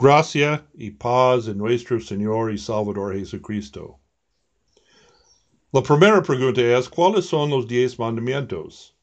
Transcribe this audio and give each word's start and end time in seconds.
Gracia 0.00 0.64
y 0.74 0.92
paz 0.92 1.48
en 1.48 1.58
nuestro 1.58 1.98
Señor 1.98 2.52
y 2.52 2.58
Salvador 2.58 3.18
Jesucristo. 3.18 3.98
La 5.72 5.82
primera 5.82 6.22
pregunta 6.22 6.60
es, 6.60 6.88
¿cuáles 6.88 7.24
son 7.26 7.50
los 7.50 7.66
diez 7.66 7.98
mandamientos? 7.98 8.94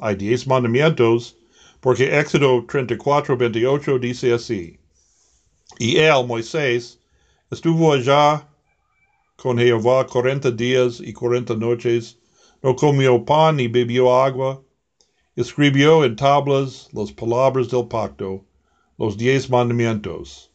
Hay 0.00 0.16
diez 0.16 0.44
mandamientos 0.44 1.36
porque 1.80 2.18
Éxodo 2.18 2.66
34, 2.66 3.36
28 3.36 4.00
dice 4.00 4.32
así. 4.32 4.80
Y 5.78 5.98
él, 5.98 6.26
Moisés, 6.26 6.98
estuvo 7.52 7.92
allá 7.92 8.48
con 9.36 9.58
Jehová 9.58 10.08
cuarenta 10.08 10.50
días 10.50 10.98
y 10.98 11.12
cuarenta 11.12 11.54
noches, 11.54 12.18
no 12.62 12.74
comió 12.74 13.24
pan 13.24 13.58
ni 13.58 13.68
bebió 13.68 14.12
agua, 14.12 14.60
escribió 15.36 16.04
en 16.04 16.16
tablas 16.16 16.88
las 16.92 17.12
palabras 17.12 17.68
del 17.68 17.86
pacto, 17.86 18.44
los 19.02 19.16
diez 19.16 19.50
mandamientos. 19.50 20.52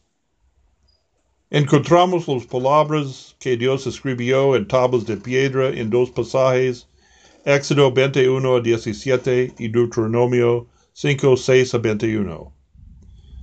Encontramos 1.50 2.26
las 2.28 2.46
palabras 2.46 3.36
que 3.38 3.58
Dios 3.58 3.86
escribió 3.86 4.56
en 4.56 4.66
tablas 4.66 5.04
de 5.04 5.18
piedra 5.18 5.68
en 5.68 5.90
dos 5.90 6.10
pasajes, 6.10 6.88
Éxodo 7.44 7.92
21 7.92 8.56
a 8.56 8.60
17 8.62 9.52
y 9.58 9.68
Deuteronomio 9.68 10.66
5, 10.94 11.36
6 11.36 11.74
a 11.74 11.78
21. 11.78 12.52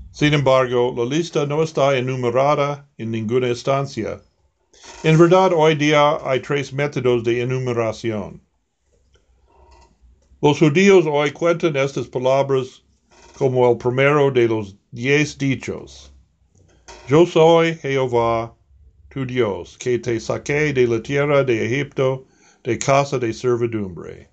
Sin 0.09 0.33
embargo, 0.33 0.91
la 0.97 1.05
lista 1.05 1.45
no 1.45 1.61
está 1.61 1.95
enumerada 1.95 2.89
en 2.97 3.11
ninguna 3.11 3.49
estancia. 3.49 4.23
En 5.03 5.19
verdad, 5.19 5.51
hoy 5.55 5.75
día 5.75 6.17
hay 6.23 6.39
tres 6.39 6.73
métodos 6.73 7.23
de 7.23 7.43
enumeración. 7.43 8.41
Los 10.41 10.57
judíos 10.57 11.05
hoy 11.07 11.29
cuentan 11.29 11.75
estas 11.75 12.07
palabras 12.07 12.84
como 13.37 13.69
el 13.69 13.77
primero 13.77 14.31
de 14.31 14.47
los 14.47 14.75
diez 14.91 15.37
dichos. 15.37 16.11
Yo 17.07 17.25
soy 17.25 17.75
Jehová, 17.75 18.55
tu 19.09 19.25
Dios, 19.25 19.77
que 19.77 19.99
te 19.99 20.19
saqué 20.19 20.73
de 20.73 20.87
la 20.87 21.01
tierra 21.01 21.43
de 21.43 21.65
Egipto, 21.65 22.25
de 22.63 22.77
casa 22.77 23.19
de 23.19 23.33
servidumbre. 23.33 24.29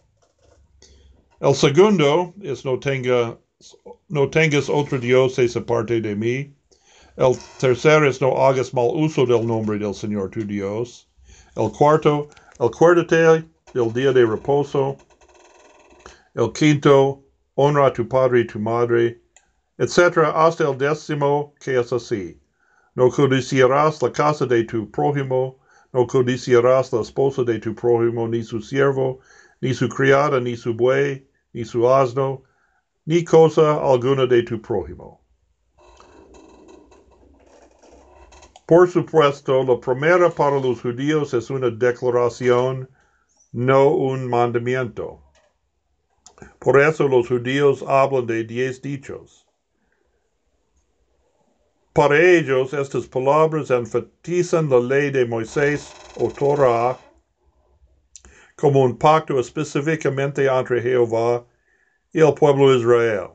El 1.41 1.55
segundo 1.55 2.33
es 2.41 2.65
no, 2.65 2.79
tenga, 2.79 3.37
no 4.09 4.31
tengas 4.31 4.69
otro 4.69 4.99
Dios 4.99 5.39
aparte 5.57 6.01
de 6.01 6.15
mí. 6.15 6.55
El 7.17 7.37
tercero 7.59 8.09
es 8.09 8.21
no 8.21 8.37
hagas 8.39 8.73
mal 8.73 8.89
uso 8.95 9.27
del 9.27 9.47
nombre 9.47 9.79
del 9.79 9.95
Señor 9.95 10.31
tu 10.31 10.45
Dios. 10.45 11.09
El 11.57 11.71
cuarto, 11.73 12.29
acuérdate 12.59 13.45
del 13.75 13.93
día 13.93 14.13
de 14.13 14.25
reposo. 14.25 14.97
El 16.35 16.53
quinto, 16.53 17.22
honra 17.55 17.93
tu 17.93 18.09
padre 18.09 18.41
y 18.41 18.47
tu 18.47 18.59
madre, 18.59 19.21
etc. 19.79 20.19
hasta 20.35 20.65
el 20.65 20.77
décimo, 20.77 21.55
que 21.61 21.79
es 21.79 21.93
así. 21.93 22.39
No 22.95 23.11
codiciarás 23.11 24.03
la 24.03 24.13
casa 24.13 24.47
de 24.47 24.65
tu 24.65 24.91
prójimo, 24.91 25.59
no 25.93 26.07
codiciarás 26.07 26.93
la 26.93 27.01
esposa 27.01 27.45
de 27.45 27.59
tu 27.59 27.75
prójimo, 27.75 28.29
ni 28.29 28.43
su 28.43 28.61
siervo, 28.61 29.21
ni 29.61 29.75
su 29.75 29.89
criada, 29.89 30.41
ni 30.41 30.57
su 30.57 30.75
buey, 30.75 31.27
ni 31.53 31.65
su 31.65 31.89
asno, 31.89 32.43
ni 33.07 33.25
cosa 33.25 33.81
alguna 33.83 34.27
de 34.27 34.43
tu 34.43 34.61
prójimo. 34.61 35.21
Por 38.67 38.89
supuesto, 38.89 39.63
la 39.65 39.79
primera 39.79 40.31
para 40.31 40.59
los 40.59 40.81
judíos 40.81 41.35
es 41.35 41.51
una 41.51 41.69
declaración, 41.69 42.89
no 43.53 43.91
un 43.91 44.31
mandamiento. 44.31 45.21
Por 46.59 46.81
eso 46.81 47.09
los 47.09 47.29
judíos 47.29 47.85
hablan 47.87 48.27
de 48.27 48.45
diez 48.45 48.81
dichos. 48.81 49.47
Para 51.93 52.19
ellos 52.19 52.73
estas 52.73 53.07
palabras 53.07 53.71
enfatizan 53.71 54.71
la 54.71 54.81
ley 54.81 55.11
de 55.11 55.27
Moisés 55.27 55.93
o 56.17 56.31
Torah 56.31 56.97
como 58.57 58.83
un 58.83 58.97
pacto 58.97 59.39
específicamente 59.39 60.47
entre 60.47 60.81
Jehová 60.81 61.45
y 62.13 62.21
el 62.21 62.33
pueblo 62.33 62.71
de 62.71 62.79
Israel. 62.79 63.31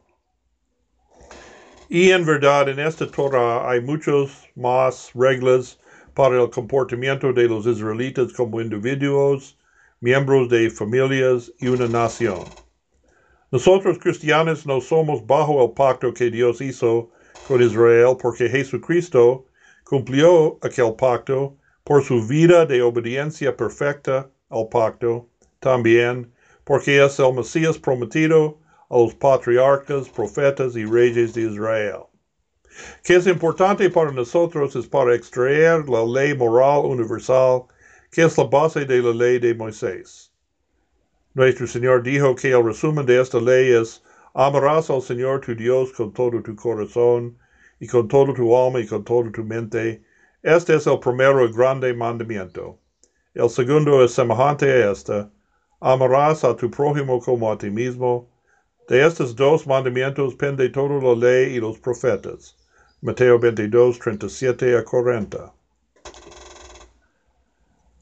Y 1.89 2.11
en 2.11 2.25
verdad 2.25 2.67
en 2.69 2.79
esta 2.79 3.05
Torah 3.05 3.69
hay 3.69 3.79
muchas 3.81 4.29
más 4.55 5.11
reglas 5.13 5.79
para 6.13 6.41
el 6.41 6.49
comportamiento 6.49 7.31
de 7.31 7.47
los 7.47 7.65
israelitas 7.67 8.33
como 8.33 8.59
individuos, 8.59 9.55
miembros 9.99 10.49
de 10.49 10.69
familias 10.69 11.51
y 11.59 11.67
una 11.67 11.87
nación. 11.87 12.66
Nosotros 13.49 13.97
cristianos 13.97 14.65
no 14.65 14.81
somos 14.81 15.25
bajo 15.25 15.63
el 15.63 15.71
pacto 15.71 16.13
que 16.13 16.29
Dios 16.29 16.59
hizo 16.59 17.09
con 17.47 17.61
Israel 17.61 18.17
porque 18.21 18.49
Jesucristo 18.49 19.45
cumplió 19.85 20.59
aquel 20.61 20.93
pacto 20.95 21.55
por 21.85 22.03
su 22.03 22.27
vida 22.27 22.65
de 22.65 22.81
obediencia 22.81 23.55
perfecta 23.55 24.29
al 24.49 24.67
pacto, 24.67 25.29
también 25.61 26.29
porque 26.65 27.01
es 27.01 27.19
el 27.19 27.33
Mesías 27.35 27.77
prometido 27.77 28.59
a 28.89 28.97
los 28.97 29.15
patriarcas, 29.15 30.09
profetas 30.09 30.75
y 30.75 30.83
reyes 30.83 31.33
de 31.33 31.43
Israel. 31.43 32.03
Que 33.01 33.15
es 33.15 33.27
importante 33.27 33.89
para 33.89 34.11
nosotros 34.11 34.75
es 34.75 34.87
para 34.87 35.15
extraer 35.15 35.87
la 35.87 36.03
ley 36.03 36.35
moral 36.35 36.85
universal, 36.85 37.63
que 38.11 38.23
es 38.23 38.37
la 38.37 38.43
base 38.43 38.83
de 38.83 39.01
la 39.01 39.13
ley 39.13 39.39
de 39.39 39.55
Moisés. 39.55 40.33
Nuestro 41.37 41.67
Señor 41.67 42.01
dijo 42.01 42.35
que 42.35 42.49
el 42.49 42.65
resumen 42.65 43.05
de 43.05 43.21
esta 43.21 43.39
ley 43.39 43.71
es 43.71 44.03
amarás 44.33 44.89
al 44.89 45.03
Señor 45.03 45.41
tu 45.41 45.53
Dios 45.53 45.93
con 45.93 46.11
todo 46.11 46.41
tu 46.41 46.55
corazón 46.55 47.37
y 47.79 47.85
con 47.85 48.07
todo 48.07 48.33
tu 48.33 48.57
alma 48.57 48.79
y 48.79 48.87
con 48.87 49.03
toda 49.03 49.31
tu 49.31 49.43
mente. 49.43 50.03
Este 50.41 50.73
es 50.73 50.87
el 50.87 50.97
primero 50.97 51.45
y 51.45 51.53
grande 51.53 51.93
mandamiento. 51.93 52.79
El 53.35 53.51
segundo 53.51 54.03
es 54.03 54.13
semejante 54.13 54.65
a 54.65 54.91
este. 54.91 55.27
Amarás 55.79 56.43
a 56.43 56.55
tu 56.55 56.71
prójimo 56.71 57.19
como 57.19 57.51
a 57.51 57.57
ti 57.59 57.69
mismo. 57.69 58.27
De 58.89 59.05
estos 59.05 59.35
dos 59.35 59.67
mandamientos 59.67 60.33
pende 60.33 60.67
toda 60.69 60.99
la 60.99 61.13
ley 61.13 61.53
y 61.53 61.59
los 61.59 61.77
profetas. 61.77 62.57
Mateo 63.01 63.37
22, 63.37 63.99
37 63.99 64.75
a 64.75 64.83
40. 64.83 65.53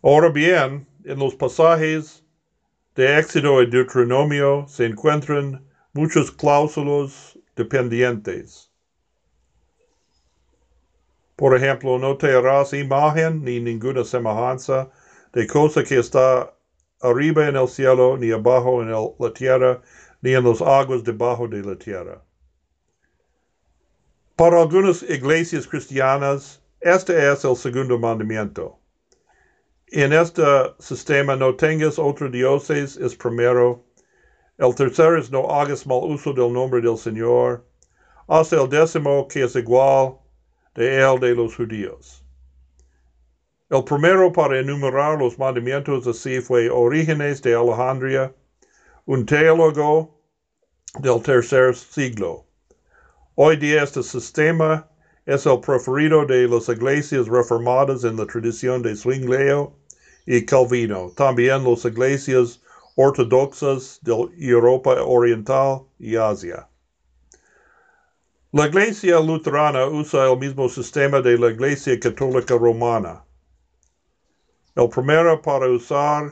Ahora 0.01 0.29
bien, 0.29 0.87
en 1.03 1.19
los 1.19 1.35
pasajes 1.35 2.24
de 2.95 3.19
Éxodo 3.19 3.61
y 3.61 3.65
Deuteronomio 3.69 4.65
se 4.69 4.85
encuentran 4.85 5.61
muchos 5.93 6.31
cláusulos 6.31 7.37
dependientes. 7.55 8.71
Por 11.35 11.57
ejemplo, 11.57 11.99
no 11.99 12.15
te 12.15 12.33
harás 12.33 12.71
imagen 12.71 13.43
ni 13.43 13.59
ninguna 13.59 14.05
semejanza 14.05 14.89
de 15.33 15.45
cosa 15.45 15.83
que 15.83 15.99
está 15.99 16.53
arriba 17.01 17.47
en 17.47 17.57
el 17.57 17.67
cielo, 17.67 18.17
ni 18.17 18.31
abajo 18.31 18.81
en 18.81 18.91
la 18.91 19.33
tierra, 19.33 19.81
ni 20.21 20.33
en 20.33 20.45
las 20.45 20.61
aguas 20.61 21.03
debajo 21.03 21.49
de 21.49 21.61
la 21.61 21.75
tierra. 21.75 22.21
Para 24.37 24.61
algunas 24.61 25.03
iglesias 25.03 25.67
cristianas, 25.67 26.61
este 26.79 27.29
es 27.29 27.43
el 27.43 27.57
segundo 27.57 27.99
mandamiento. 27.99 28.79
En 29.91 30.13
este 30.13 30.41
sistema 30.79 31.35
no 31.35 31.55
tengas 31.55 31.99
otros 31.99 32.31
dioses 32.31 32.97
es 32.97 33.15
primero. 33.15 33.85
El 34.57 34.73
tercero 34.73 35.17
es 35.17 35.29
no 35.29 35.47
hagas 35.49 35.85
mal 35.85 35.99
uso 36.03 36.33
del 36.33 36.51
nombre 36.51 36.81
del 36.81 36.97
Señor. 36.97 37.63
Hasta 38.27 38.59
el 38.59 38.67
décimo 38.67 39.27
que 39.27 39.43
es 39.43 39.55
igual 39.55 40.17
de 40.73 41.01
él 41.01 41.19
de 41.19 41.35
los 41.35 41.55
judíos. 41.55 42.25
El 43.69 43.83
primero 43.83 44.33
para 44.33 44.59
enumerar 44.59 45.19
los 45.19 45.37
mandamientos 45.37 46.07
así 46.07 46.41
fue 46.41 46.69
Orígenes 46.69 47.41
de 47.43 47.53
Alejandría, 47.53 48.33
un 49.05 49.23
teólogo 49.23 50.19
del 50.99 51.21
tercer 51.21 51.75
siglo. 51.75 52.47
Hoy 53.35 53.57
día 53.57 53.83
este 53.83 54.01
sistema 54.01 54.89
es 55.25 55.45
el 55.45 55.59
preferido 55.59 56.25
de 56.25 56.47
las 56.47 56.69
iglesias 56.69 57.27
reformadas 57.27 58.03
en 58.03 58.17
la 58.17 58.25
tradición 58.27 58.81
de 58.81 58.95
Zwinglio 58.95 59.73
y 60.25 60.45
Calvino, 60.45 61.11
también 61.15 61.63
las 61.63 61.85
iglesias 61.85 62.61
ortodoxas 62.95 63.99
de 64.01 64.13
Europa 64.39 65.01
Oriental 65.03 65.83
y 65.99 66.15
Asia. 66.15 66.67
La 68.51 68.67
iglesia 68.67 69.19
luterana 69.19 69.85
usa 69.85 70.31
el 70.31 70.37
mismo 70.37 70.69
sistema 70.69 71.19
de 71.19 71.37
la 71.37 71.51
iglesia 71.51 71.99
católica 71.99 72.57
romana. 72.57 73.25
El 74.75 74.87
primero 74.87 75.41
para 75.41 75.67
usar 75.67 76.31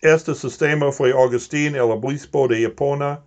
este 0.00 0.34
sistema 0.34 0.90
fue 0.90 1.10
Agustín, 1.10 1.76
el 1.76 1.82
obispo 1.82 2.48
de 2.48 2.62
Hipona, 2.62 3.22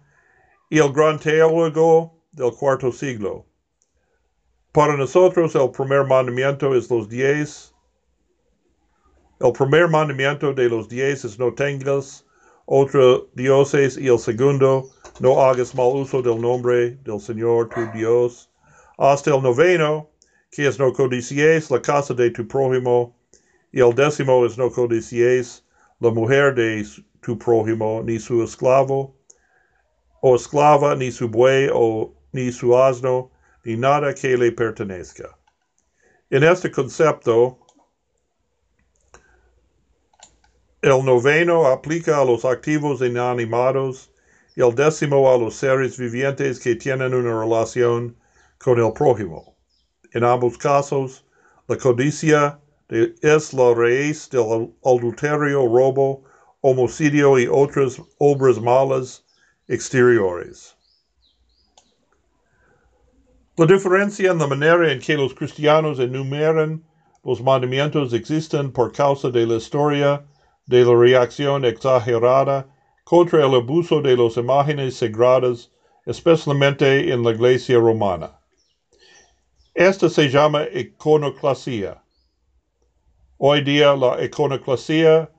y 0.70 0.80
el 0.80 0.92
gran 0.92 1.20
teólogo 1.20 2.20
del 2.32 2.52
cuarto 2.52 2.92
siglo. 2.92 3.46
Para 4.72 4.98
nosotros 4.98 5.54
el 5.56 5.70
primer 5.70 6.06
mandamiento 6.06 6.76
es 6.76 6.90
los 6.90 7.08
diez. 7.08 7.75
El 9.42 9.52
primer 9.52 9.90
mandamiento 9.90 10.54
de 10.54 10.70
los 10.70 10.88
diez 10.88 11.26
es 11.26 11.38
no 11.38 11.54
tengas 11.54 12.26
otros 12.68 13.24
dioses 13.34 13.98
y 13.98 14.08
el 14.08 14.18
segundo, 14.18 14.90
no 15.20 15.42
hagas 15.42 15.76
mal 15.76 15.88
uso 15.88 16.22
del 16.22 16.40
nombre 16.40 16.92
del 17.04 17.20
Señor 17.20 17.68
tu 17.68 17.86
Dios. 17.92 18.50
hasta 18.98 19.36
el 19.36 19.44
noveno, 19.44 20.10
que 20.52 20.66
es 20.68 20.80
no 20.80 20.94
codiciéis 20.94 21.70
la 21.70 21.82
casa 21.82 22.14
de 22.14 22.32
tu 22.32 22.48
prójimo, 22.48 23.14
y 23.74 23.82
el 23.82 23.94
décimo 23.94 24.46
es 24.46 24.58
no 24.58 24.72
codiciéis 24.72 25.66
la 26.00 26.12
mujer 26.12 26.56
de 26.56 26.86
tu 27.22 27.38
prójimo, 27.38 28.02
ni 28.06 28.18
su 28.20 28.42
esclavo, 28.42 29.18
o 30.22 30.36
esclava, 30.36 30.96
ni 30.96 31.12
su 31.12 31.28
buey, 31.28 31.70
o 31.74 32.14
ni 32.32 32.54
su 32.54 32.74
asno, 32.74 33.32
ni 33.66 33.76
nada 33.76 34.14
que 34.14 34.38
le 34.38 34.54
pertenezca. 34.54 35.38
En 36.30 36.44
este 36.46 36.72
concepto, 36.72 37.60
el 40.86 41.04
noveno 41.04 41.66
aplica 41.66 42.20
a 42.20 42.26
los 42.26 42.46
activos 42.46 43.02
inanimados 43.02 44.12
y 44.56 44.62
el 44.62 44.76
décimo 44.76 45.32
a 45.32 45.36
los 45.36 45.56
seres 45.56 45.98
vivientes 45.98 46.60
que 46.60 46.76
tienen 46.76 47.12
una 47.16 47.40
relación 47.42 48.16
con 48.60 48.80
el 48.80 48.94
prójimo. 48.94 49.58
En 50.14 50.24
ambos 50.24 50.60
casos, 50.60 51.26
la 51.68 51.76
codicia 51.76 52.60
es 52.90 53.52
la 53.52 53.74
raíz 53.74 54.30
del 54.30 54.76
adulterio, 54.84 55.66
robo, 55.66 56.24
homicidio 56.62 57.40
y 57.40 57.48
otras 57.48 58.00
obras 58.20 58.62
malas 58.62 59.26
exteriores. 59.68 60.78
La 63.58 63.66
diferencia 63.66 64.30
en 64.30 64.38
la 64.38 64.46
manera 64.46 64.92
en 64.92 65.00
que 65.00 65.16
los 65.18 65.34
cristianos 65.34 65.98
enumeran 65.98 66.84
los 67.24 67.42
mandamientos 67.42 68.14
existen 68.14 68.72
por 68.72 68.92
causa 68.92 69.32
de 69.32 69.48
la 69.48 69.56
historia 69.56 70.24
de 70.66 70.84
la 70.84 70.96
reacción 70.96 71.66
exagerada 71.66 72.68
contra 73.04 73.46
el 73.46 73.54
abuso 73.54 74.02
de 74.02 74.18
las 74.18 74.38
imágenes 74.38 74.96
sagradas, 74.98 75.72
especialmente 76.06 77.12
en 77.12 77.24
la 77.24 77.32
iglesia 77.32 77.78
romana. 77.78 78.40
Esta 79.74 80.10
se 80.10 80.30
llama 80.30 80.66
iconoclasia. 80.74 82.02
Hoy 83.38 83.62
día 83.62 83.96
la 83.96 84.24
iconoclasia 84.24 85.30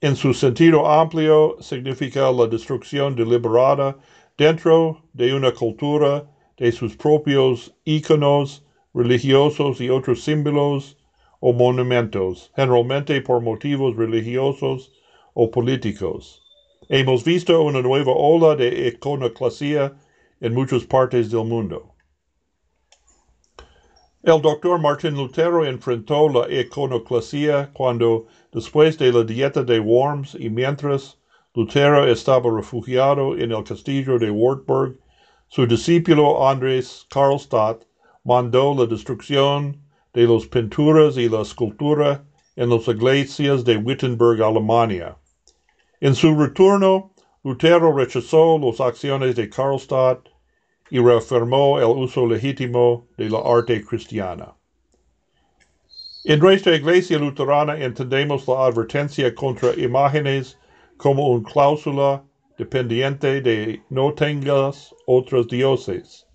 en 0.00 0.16
su 0.16 0.32
sentido 0.32 0.86
amplio 0.86 1.56
significa 1.60 2.30
la 2.32 2.46
destrucción 2.46 3.14
deliberada 3.14 3.96
dentro 4.38 5.02
de 5.12 5.34
una 5.34 5.52
cultura 5.52 6.26
de 6.56 6.72
sus 6.72 6.96
propios 6.96 7.74
íconos 7.84 8.64
religiosos 8.94 9.80
y 9.80 9.90
otros 9.90 10.22
símbolos 10.22 10.96
o 11.44 11.52
monumentos, 11.52 12.52
generalmente 12.54 13.20
por 13.20 13.40
motivos 13.40 13.96
religiosos 13.96 14.92
o 15.34 15.50
políticos. 15.50 16.40
Hemos 16.88 17.24
visto 17.24 17.60
una 17.60 17.82
nueva 17.82 18.12
ola 18.12 18.54
de 18.54 18.86
iconoclasia 18.88 19.92
en 20.40 20.54
muchas 20.54 20.84
partes 20.84 21.32
del 21.32 21.44
mundo. 21.44 21.94
El 24.22 24.40
doctor 24.40 24.80
Martín 24.80 25.16
Lutero 25.16 25.64
enfrentó 25.66 26.28
la 26.28 26.48
iconoclasia 26.48 27.72
cuando, 27.72 28.26
después 28.52 28.96
de 28.96 29.12
la 29.12 29.24
dieta 29.24 29.64
de 29.64 29.80
Worms 29.80 30.36
y 30.38 30.48
mientras 30.48 31.18
Lutero 31.54 32.06
estaba 32.06 32.54
refugiado 32.54 33.36
en 33.36 33.50
el 33.50 33.64
castillo 33.64 34.16
de 34.16 34.30
Wartburg, 34.30 34.96
su 35.48 35.66
discípulo 35.66 36.48
Andrés 36.48 37.04
Karlstadt 37.10 37.82
mandó 38.22 38.74
la 38.76 38.86
destrucción 38.86 39.81
de 40.14 40.26
las 40.26 40.46
pinturas 40.46 41.16
y 41.16 41.28
la 41.28 41.42
escultura 41.42 42.24
en 42.56 42.68
las 42.68 42.86
iglesias 42.88 43.64
de 43.64 43.76
Wittenberg, 43.78 44.42
Alemania. 44.42 45.16
En 46.00 46.14
su 46.14 46.38
retorno, 46.38 47.14
Lutero 47.44 47.92
rechazó 47.92 48.58
las 48.58 48.80
acciones 48.80 49.34
de 49.36 49.48
Karlstadt 49.48 50.28
y 50.90 50.98
reafirmó 50.98 51.78
el 51.78 51.86
uso 51.86 52.26
legítimo 52.26 53.08
de 53.16 53.30
la 53.30 53.38
arte 53.38 53.82
cristiana. 53.82 54.54
En 56.24 56.38
nuestra 56.38 56.76
iglesia 56.76 57.18
luterana 57.18 57.76
entendemos 57.78 58.46
la 58.46 58.66
advertencia 58.66 59.34
contra 59.34 59.74
imágenes 59.74 60.58
como 60.98 61.30
una 61.30 61.50
cláusula 61.50 62.22
dependiente 62.58 63.40
de 63.40 63.82
no 63.88 64.12
tengas 64.12 64.94
otros 65.06 65.48
dioses. 65.48 66.28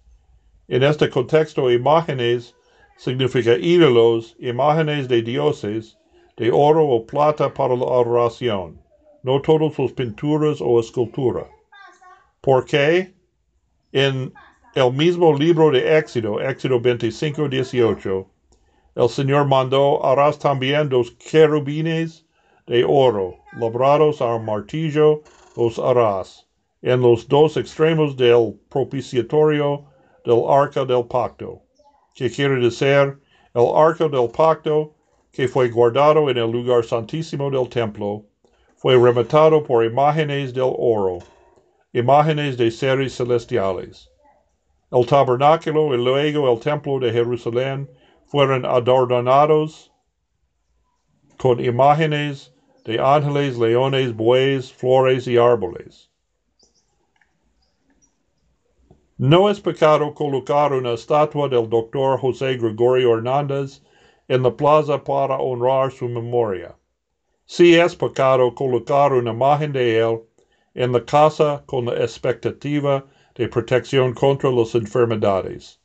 En 0.67 0.83
este 0.83 1.09
contexto, 1.09 1.71
imágenes 1.71 2.56
significa 2.97 3.55
ídolos, 3.55 4.35
imágenes 4.39 5.07
de 5.07 5.21
dioses, 5.21 5.97
de 6.35 6.51
oro 6.51 6.83
o 6.87 7.05
plata 7.05 7.53
para 7.53 7.75
la 7.75 7.85
adoración, 7.85 8.81
no 9.23 9.39
todas 9.41 9.75
sus 9.75 9.91
pinturas 9.93 10.59
o 10.61 10.79
escultura. 10.79 11.47
¿Por 12.41 12.65
qué? 12.65 13.13
En 13.91 14.33
el 14.75 14.91
mismo 14.93 15.33
libro 15.33 15.71
de 15.71 15.97
Éxodo, 15.97 16.41
Éxodo 16.41 16.79
25, 16.79 17.47
18, 17.47 18.27
el 18.95 19.09
Señor 19.09 19.45
mandó, 19.45 20.03
harás 20.03 20.39
también 20.39 20.89
dos 20.89 21.11
querubines 21.11 22.25
de 22.65 22.83
oro, 22.83 23.35
labrados 23.59 24.21
a 24.21 24.39
martillo, 24.39 25.21
los 25.55 25.77
harás, 25.77 26.47
en 26.81 27.01
los 27.01 27.27
dos 27.27 27.57
extremos 27.57 28.17
del 28.17 28.59
propiciatorio 28.69 29.85
del 30.25 30.43
arca 30.49 30.83
del 30.83 31.05
pacto 31.05 31.61
que 32.17 32.31
quiere 32.31 32.59
decir 32.59 33.19
el 33.53 33.75
arca 33.75 34.09
del 34.09 34.27
pacto 34.27 34.95
que 35.31 35.47
fue 35.47 35.69
guardado 35.69 36.31
en 36.31 36.37
el 36.37 36.49
lugar 36.49 36.83
santísimo 36.83 37.51
del 37.51 37.69
templo, 37.69 38.25
fue 38.75 38.97
rematado 38.97 39.63
por 39.63 39.85
imágenes 39.85 40.51
del 40.51 40.73
oro, 40.79 41.19
imágenes 41.93 42.57
de 42.57 42.71
seres 42.71 43.15
celestiales. 43.15 44.09
El 44.91 45.05
tabernáculo 45.05 45.93
y 45.93 45.97
luego 46.03 46.51
el 46.51 46.59
templo 46.59 46.99
de 46.99 47.11
Jerusalén 47.11 47.87
fueron 48.25 48.65
adornados 48.65 49.91
con 51.37 51.63
imágenes 51.63 52.51
de 52.83 52.99
ángeles, 52.99 53.59
leones, 53.59 54.15
bueyes, 54.15 54.73
flores 54.73 55.27
y 55.27 55.37
árboles. 55.37 56.09
No 59.19 59.49
es 59.49 59.59
pecado 59.59 60.13
colocar 60.13 60.71
una 60.73 60.93
estatua 60.93 61.49
del 61.49 61.67
doctor 61.67 62.19
José 62.19 62.55
Gregorio 62.55 63.15
Hernández 63.15 63.81
en 64.27 64.43
la 64.43 64.55
plaza 64.55 65.03
para 65.03 65.39
honrar 65.39 65.91
su 65.91 66.07
memoria. 66.07 66.75
Sí 67.47 67.73
es 67.73 67.95
pecado 67.95 68.53
colocar 68.53 69.13
una 69.13 69.31
imagen 69.31 69.73
de 69.73 69.97
él 69.97 70.21
en 70.75 70.91
la 70.91 71.03
casa 71.03 71.63
con 71.65 71.85
la 71.85 71.93
expectativa 71.93 73.05
de 73.33 73.47
protección 73.47 74.13
contra 74.13 74.51
las 74.51 74.75
enfermedades. 74.75 75.79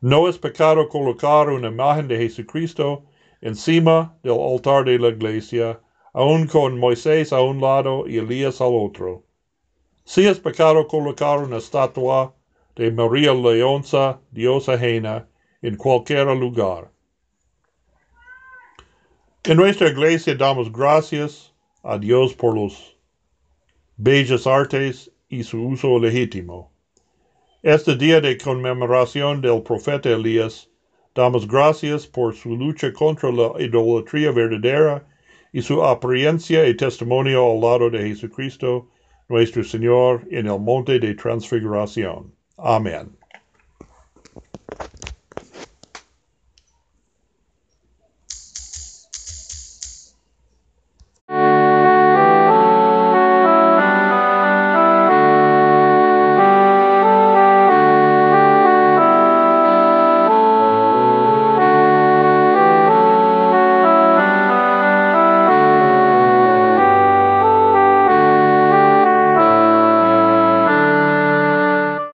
No 0.00 0.28
es 0.28 0.38
pecado 0.38 0.88
colocar 0.88 1.48
una 1.48 1.66
imagen 1.66 2.06
de 2.06 2.18
Jesucristo 2.18 3.02
encima 3.40 4.16
del 4.22 4.38
altar 4.40 4.84
de 4.84 4.96
la 4.96 5.08
iglesia, 5.08 5.80
aun 6.12 6.46
con 6.46 6.78
Moisés 6.78 7.32
a 7.32 7.40
un 7.40 7.60
lado 7.60 8.06
y 8.06 8.18
Elías 8.18 8.60
al 8.60 8.76
otro. 8.76 9.24
Si 10.08 10.26
es 10.26 10.40
pecado 10.40 10.88
colocar 10.88 11.38
una 11.38 11.58
estatua 11.58 12.34
de 12.76 12.90
María 12.90 13.34
Leonza, 13.34 14.18
diosa 14.30 14.72
ajena, 14.72 15.28
en 15.60 15.76
cualquier 15.76 16.28
lugar. 16.28 16.90
En 19.44 19.58
nuestra 19.58 19.88
iglesia 19.88 20.34
damos 20.34 20.72
gracias 20.72 21.52
a 21.82 21.98
Dios 21.98 22.32
por 22.32 22.54
los 22.54 22.96
bellas 23.98 24.46
artes 24.46 25.12
y 25.28 25.42
su 25.42 25.62
uso 25.62 25.98
legítimo. 25.98 26.72
Este 27.62 27.94
día 27.94 28.22
de 28.22 28.38
conmemoración 28.38 29.42
del 29.42 29.62
profeta 29.62 30.08
Elías, 30.08 30.70
damos 31.14 31.46
gracias 31.46 32.06
por 32.06 32.34
su 32.34 32.56
lucha 32.56 32.94
contra 32.94 33.30
la 33.30 33.52
idolatría 33.58 34.30
verdadera 34.30 35.06
y 35.52 35.60
su 35.60 35.84
apariencia 35.84 36.66
y 36.66 36.74
testimonio 36.74 37.52
al 37.52 37.60
lado 37.60 37.90
de 37.90 38.08
Jesucristo 38.08 38.88
nuestro 39.28 39.62
Señor 39.62 40.26
en 40.30 40.46
el 40.46 40.58
monte 40.58 40.98
de 40.98 41.14
transfiguración. 41.14 42.32
Amen. 42.56 43.17